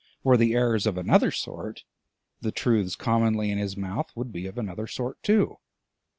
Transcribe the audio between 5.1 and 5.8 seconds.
too.